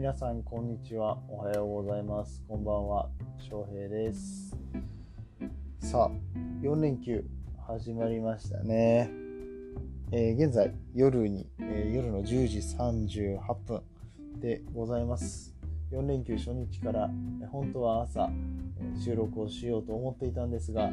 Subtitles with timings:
[0.00, 1.18] 皆さんこんにちは。
[1.28, 2.42] おはようございます。
[2.48, 3.10] こんばんは。
[3.38, 4.56] 翔平です。
[5.78, 6.10] さあ
[6.62, 7.22] 4連休
[7.66, 9.10] 始まりましたね、
[10.10, 13.82] えー、現在夜に、えー、夜の10時38分
[14.40, 15.54] でございます。
[15.92, 17.10] 4連休初日から
[17.52, 18.30] 本当は朝
[19.04, 20.90] 収録をしようと思っていたんですが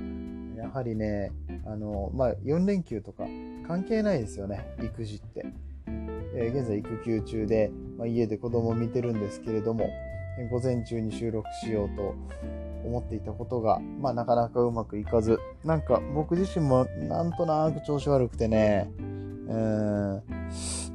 [0.57, 1.31] やはりね
[1.65, 3.23] あのまあ4連休とか
[3.65, 4.67] 関係ないですよね。
[4.83, 5.45] 育児って。
[6.39, 9.89] え現在育休中で、まあ、家で子供を見てるんですけれども、
[10.51, 12.15] 午前中に収録しようと
[12.85, 18.91] 思っていたことが、まあ、なかなかうまくいかず、なんか僕自身もなんとなく調子悪くてね、
[19.47, 20.23] うん、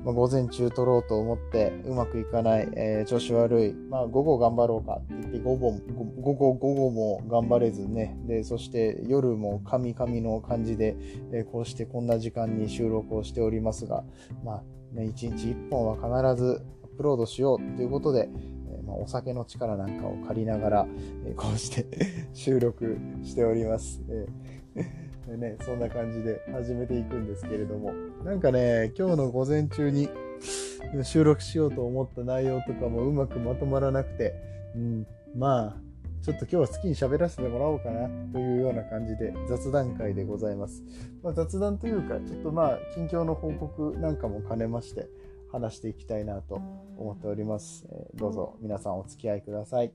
[0.05, 5.73] まあ、午前中撮ろうと思ってうまくいかない、えー、調子悪い、まあ、午後頑張ろうかって言って午後
[6.21, 10.97] 午後午後も頑張れずねでそして夜もカミカミの感じで、
[11.33, 14.05] えー、こうしてこんな時間に収録をしておりますが
[14.45, 16.63] まあね、1日1本は必ず
[16.97, 18.29] プロードしようということで、
[18.71, 20.87] えまあ、お酒の力なんかを借りながら、
[21.27, 21.87] えこうして
[22.33, 24.03] 収録しております。
[24.09, 24.27] え
[25.29, 27.93] でね、そんな感じで始めていくんですけれども、
[28.25, 30.09] なんかね、今日の午前中に
[31.05, 34.35] 収録しようと思った内容とかもうまくまとまらなくて、
[34.75, 35.77] うん、まあ、
[36.23, 40.83] ちょっと今日は好きに喋らせてもらおうかなというような感じで雑談会でございます。
[41.23, 45.09] まあ、雑談というか、ちょっとまあ、近況の報告なんかも兼ねまして
[45.53, 46.57] 話していきたいなと
[46.97, 47.87] 思っております。
[47.91, 49.93] え、どうぞ皆さんお付き合いください。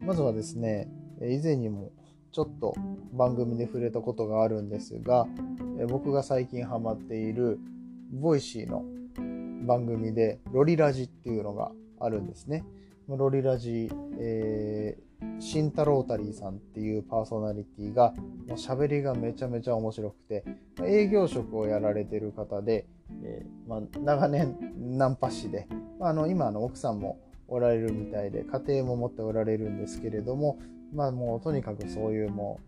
[0.00, 0.88] まずはですね、
[1.20, 1.92] 以前にも
[2.30, 2.74] ちょっと
[3.12, 5.26] 番組で触れたことがあるんですが、
[5.88, 7.58] 僕が最近ハマっている
[8.12, 8.84] ボイシーの
[9.66, 12.64] 番組でロリラジっていうのがあるんですね。
[13.16, 18.12] ロリラジ、えー、シンタロータリーさんっていうパーソナリティが、
[18.46, 20.44] もう喋りがめちゃめちゃ面白くて、
[20.84, 22.86] 営業職をやられてる方で、
[23.22, 25.66] えー、まあ、長年ナンパ師で、
[25.98, 27.18] まあ、あの今の奥さんも
[27.48, 30.58] おられるみたいで、家庭も持っておられるんですけれども、
[30.94, 32.60] まあもうとにかくそういうも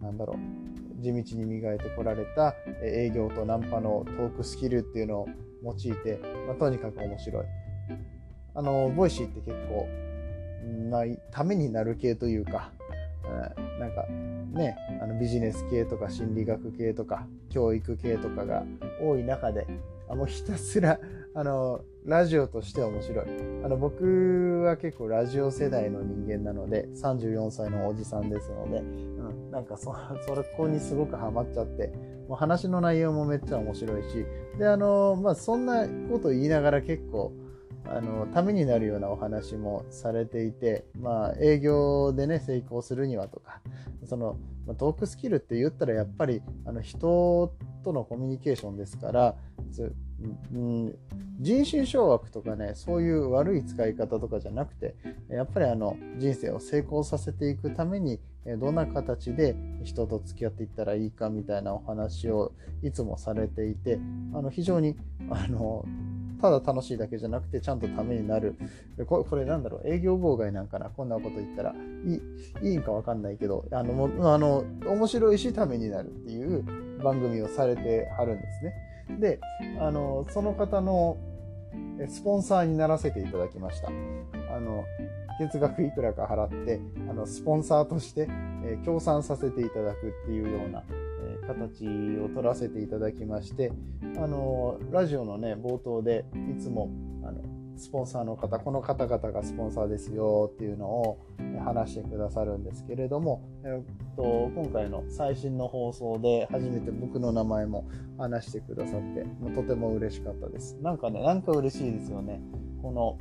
[0.00, 5.28] う、なんだろう、地道に磨いてこられた営業とナンパのトークスキルっていうのを
[5.62, 7.65] 用いて、まあ、とにかく面白い。
[8.56, 9.86] あの、ボイシーって結構、
[10.90, 12.72] まあ、ためになる系というか、
[13.78, 14.06] なんか
[14.58, 18.64] ね、あのビジネス系とか心理学系とか教育系とかが
[19.00, 19.66] 多い中で、
[20.08, 20.98] あもうひたすら、
[21.34, 23.26] あの、ラジオとして面白い。
[23.64, 29.92] あの、僕は結構ラジオ世代の人間なので、34歳のおじさんですので、うん、なんかそ、
[30.24, 31.92] そこにすごくハマっちゃって、
[32.28, 34.24] もう話の内容もめっちゃ面白いし、
[34.58, 37.32] で、あの、まあ、そんなこと言いながら結構、
[37.88, 43.60] あのためになるようなお話もされていて、まあ、営業でね成功するにはとか
[44.04, 44.36] その
[44.78, 47.54] トークスキルって言ったらやっぱりあの人
[47.84, 49.34] とのコミュニケーションですから、
[50.52, 50.98] うん、
[51.38, 54.96] 人心掌握とかねそういう悪い使い方とかじゃなくて
[55.28, 58.18] やっぱりあの人生を成功させていくために
[58.58, 62.52] どんな形で人と付き合っていったらいいかみたいなお話を
[62.82, 63.98] いつもされていて
[64.34, 64.96] あの非常に
[65.30, 65.84] あの
[66.46, 68.56] ただ楽しいだけじゃなくてちゃんとためになる。
[69.06, 69.88] これなんだろう？
[69.88, 70.90] 営業妨害なんかな？
[70.90, 71.74] こんなこと言ったら。
[72.06, 76.64] いいいいんかわかんないけどあのあの面白いしためになるっていう
[77.02, 79.18] 番組をされてはるんですね。
[79.18, 79.40] で
[79.80, 81.16] あのその方の
[82.08, 83.88] スポンサーにならせていただきました。
[83.88, 84.84] あの
[85.38, 86.80] 月額いくらか払って
[87.10, 88.26] あのスポンサーとして、
[88.64, 90.82] え、協賛させていただくっていうような
[91.46, 91.86] 形
[92.18, 93.72] を取らせていただきまして
[94.16, 96.90] あのラジオのね冒頭でいつも
[97.24, 97.40] あの
[97.76, 101.18] スポンサーの方この方々がスポンサーですよっていうのを
[101.64, 107.86] 話してくださるんですけれども、えっと、今回の最新の放送で初めて僕の名前も
[108.18, 110.76] 話してくださってもうとても嬉しかったです。
[110.80, 112.40] なんかねなんか嬉しいですよね。
[112.80, 113.18] この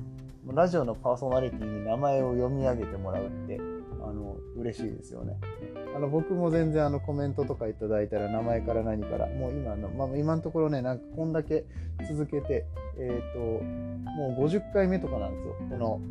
[0.54, 3.60] ラジオのパーソナリティに名前を読み上げてもらうって
[4.02, 5.38] あの嬉しいですよね。
[5.96, 11.64] あの僕も全然あのコメントとかいただいたら名前から何からもう今の、まあ、今のところねなんかこんだけ
[12.10, 12.66] 続けて
[13.00, 13.40] えっ、ー、と
[14.12, 16.02] もう50回目とかなんですよこの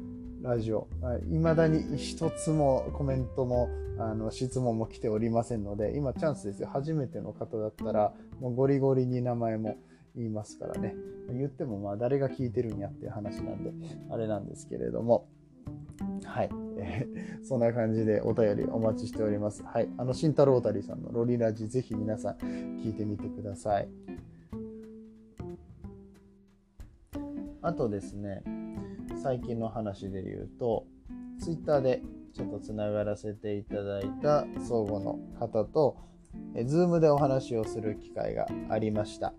[0.42, 0.88] ラジオ。
[1.30, 3.68] いまだに一つもコメントも
[3.98, 6.68] あの質問も来ておりませんので今チャンスですよ。
[6.72, 9.76] 初めての方だったらもうゴリゴリに名前も
[10.16, 10.94] 言いますからね。
[11.30, 13.72] 言ってもまあ誰が聞いてるんやっていう話なんで
[14.10, 15.28] あれなんですけれども。
[16.24, 16.50] はい。
[16.78, 19.62] えー、そんな感じでお便りお待ちしております。
[19.62, 19.88] はい。
[19.96, 22.36] あの、慎太郎たりさんのロリラジ、ぜひ皆さん
[22.82, 23.88] 聞いてみてください。
[27.62, 28.42] あとですね、
[29.22, 30.86] 最近の話で言うと、
[31.40, 32.02] ツイッターで
[32.34, 35.96] ちょっとつながらせていただいた相互の方と、
[36.54, 39.32] え Zoom でお話をする機会がありました。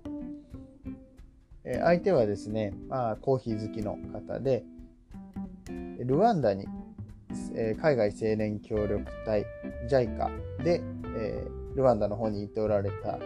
[1.66, 4.64] え相手はですね、まあ、コーヒー好きの方で、
[6.00, 6.66] ルワンダに、
[7.56, 9.46] え海外青年協力隊
[9.90, 10.82] JICA で、
[11.18, 13.20] えルワンダの方に行っておられたっ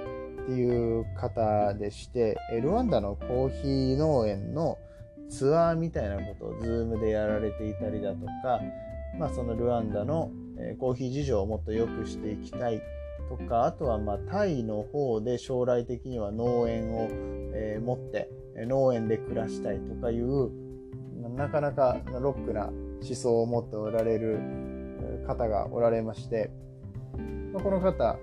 [0.45, 4.77] ていう方でして、えルワンダのコーヒー農園の
[5.29, 8.59] ツアーみたいなことを Zoom でやられていたりだとか、
[9.17, 12.81] まあ、そのルワンダのえコーヒー事情をもっと良くしていきたい
[13.29, 17.07] とか、あとはまあタイの方で将来的には農園を、
[17.53, 20.68] え持って農園で暮らしたいとかいう
[21.39, 24.39] なかなかロックな思想を持っておられる
[25.25, 26.51] 方がおられまして、
[27.53, 28.17] ま、この方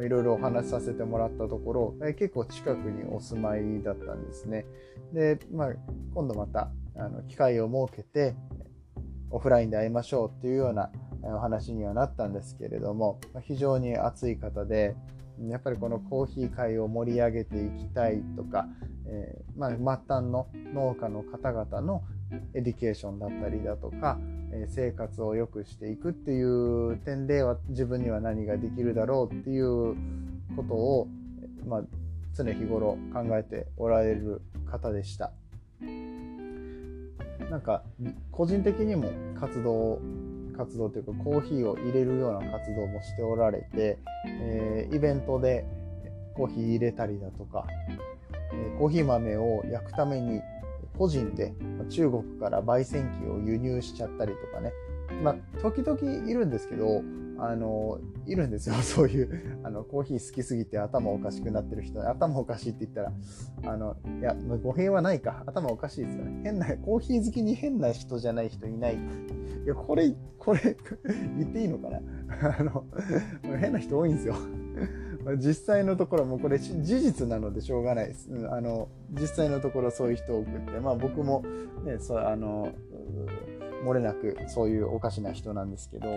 [0.00, 4.64] いろいろお話しさせてもらったところ、え結構近くにお住まいだったんですね。
[5.12, 5.72] で、まあ、
[6.14, 8.34] 今度またあの機会を設けて
[9.30, 10.90] オフラインで会いましょうっていうような
[11.22, 14.96] お話にはなったんですけれども、ま非常に熱い方で、
[15.48, 18.66] やっぱりこのコーヒー界を盛り上げていきたいとか、
[19.06, 22.02] えー、まあ、末端の農家の方々の
[22.54, 24.18] education だったりだとか、
[24.52, 29.94] え生活を良くしていくっていう点では自分には何ができるだろうっていう
[30.56, 31.08] ことを、
[31.66, 31.82] まあ、
[32.34, 35.32] 常日頃考えておられる方でした。
[37.50, 37.82] なんか
[38.30, 40.00] 個人的にも活動
[40.52, 45.64] 活動というかコーヒーを入れるような活動もしておられて、えー、イベントで
[46.34, 47.66] コーヒー入れたりだとか、
[48.52, 50.40] え、コーヒー豆を焼くために
[50.98, 51.54] 個人で
[51.88, 54.72] 中国から焙煎機を輸入しちゃったりとかね、
[55.22, 57.02] まあ、時々いるんですけど、
[57.44, 58.76] あの、いるんですよ。
[58.82, 63.12] そういう、あの、コーヒー好きすぎて頭おかしくなってる人、頭おかしいって言ったら、
[63.72, 65.42] あの、いや、語弊はないか。
[65.46, 66.40] 頭おかしいですよね。
[66.44, 68.94] 変な、コーヒー好きに変な人じゃない人いない。
[68.94, 70.76] いや、これ、これ
[71.36, 72.00] 言っていいのかな？
[72.58, 72.84] あの、
[73.58, 74.34] 変な人多いんですよ。
[75.38, 78.28] 実際のところもこれ事実なのでしょうがないです。
[78.50, 81.44] あの実際のところそういう人多くって、まあ、僕も、
[81.84, 82.72] ね、そあの
[83.84, 86.08] 漏れなくそういうおかしな人なんですけど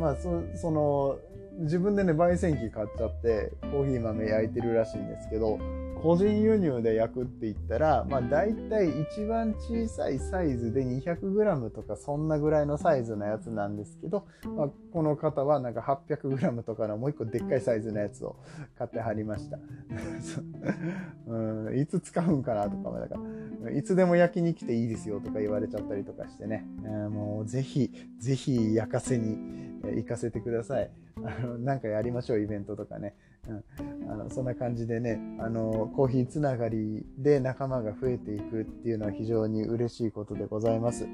[0.00, 1.18] まあそその
[1.60, 5.58] 自分でね焙煎機買っちゃってコーヒー豆焼いてるらしいんですけど
[6.02, 14.26] 個人輸入で焼くって言ったら、まあ大体一番小さいサイズで 200g とかそんなぐらいのサイズのやつなんですけど、
[14.56, 18.36] まあ、この方はなんか 800g とかのもう一個でっかいサイズのやつを
[18.78, 19.58] 買ってはりました。
[21.28, 23.16] うん、いつ使うんかなとか、だか
[23.64, 30.90] ら、いつでも焼きに来ていいですよとか言われちゃったりとかしてね、えー、もうぜひ、ぜひ焼かせに行かせてください。
[31.24, 33.14] あの、なんかやりましょう、イベントとかね。
[33.48, 41.06] うん、あのそんな感じでねあのコーヒーつながりで仲間が増えていくっていうのは非常に嬉しいことでございます。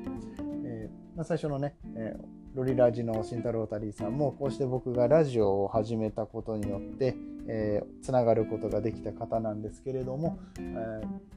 [0.64, 7.16] えー、まあ、最初のね、えー、ロリラジの慎太郎タリーさんもこうして僕がラジオを始めたことによって、
[7.48, 11.36] えー、つながることができた方なんですけれども、えー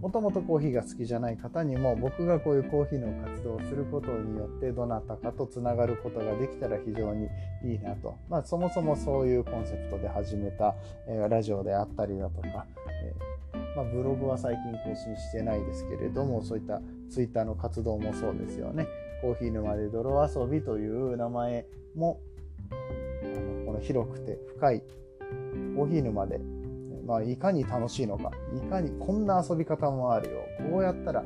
[0.00, 7.28] もともとコーヒーが好きじゃない方にも僕がこういうコーヒーの活動をすることによってどなたかとつながることができたら非常に
[7.64, 10.74] いいなと、まあ、そもそもそういうコンセプトで始めた、
[11.08, 12.66] えー、ラジオであったりだとか、
[13.02, 18.86] えー、まあ、ブログは最近更新してないですけれどもそういったツイッターの活動もそうですよね。
[19.22, 21.64] コーヒー沼で泥遊びという名前
[21.94, 22.20] も
[22.70, 24.82] あのこの広くて深い
[25.74, 26.38] コーヒー沼で
[27.06, 31.24] まあ、いかに楽しいのか、いかにこんな遊び方もあるよ、こうやったらあ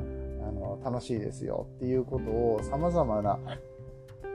[0.52, 3.38] の楽しいですよっていうことを様々な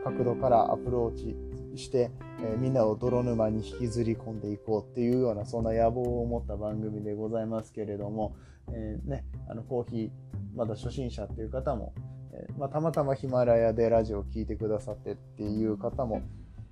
[0.04, 1.36] 角度からアプローチ
[1.78, 2.12] して、
[2.42, 8.36] えー、みんなを泥沼に引きずり込んでいこうっていうようなそんな野望を持った番組でございますけれども、
[8.72, 10.10] えー、ね、あのコーヒー
[10.56, 11.94] まだ初心者っていう方も、
[12.34, 16.22] えー、まあ、たまたまヒマラヤでラジオを聴いてくださってっていう方も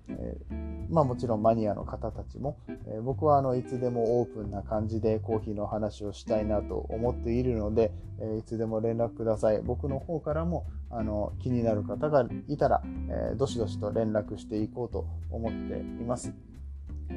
[0.09, 2.57] えー、まあもちろんマニアの方たちも、
[2.87, 9.61] えー、僕はあのいつでもオープンな感じでコーヒーの話をしたいなと思っているので、え、いつでも連絡ください。
[9.61, 16.33] 僕の方からもあの気になる方がいたら、えどしどしと連絡していこうと思っています。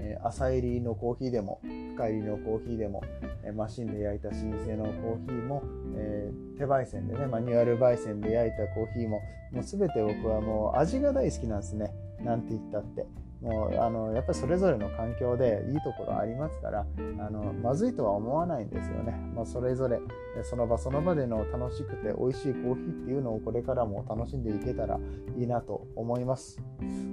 [0.03, 3.03] え朝入りのコーヒーでも深入りのコーヒーでも、
[3.45, 5.63] えマシンで焼いた老舗のコーヒーも、
[5.97, 9.21] え手焙煎でねマニュアル焙煎で焼いたコーヒーも
[9.53, 11.93] もう全て僕はもう味が大好きなんですね。
[12.23, 13.07] なんて言ったって。
[13.43, 16.87] もうあのやっぱりそれぞれの環境でいいところありますから
[17.19, 19.99] あのまずいとは思わないんですよね、まあ、それぞれ
[20.43, 24.99] その場その場での楽しくて美味しいコーヒーっていうのをこれからも楽しんでいけたら
[25.39, 26.61] いいなと思います。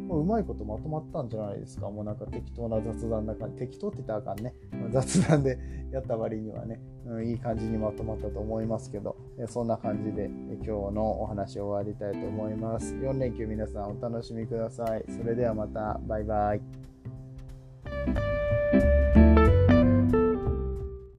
[0.07, 1.89] もううまいことまとまったんじゃないですか。
[1.89, 4.53] もうなんか適当な雑談だから適当って言ったらあかんね。
[4.91, 5.57] 雑談で
[5.91, 9.15] やった割にはね、うん、いい感じにまとまったと思いますけど
[9.47, 10.29] そんな感じで
[10.65, 12.93] 今日のお話を終わりたいと思います。
[12.95, 15.05] 4連休皆さんお楽しみください。
[15.09, 15.99] それではまた。
[16.13, 16.92] バイバイ。